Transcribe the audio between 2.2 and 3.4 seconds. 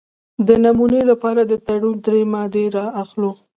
مادې را اخلو.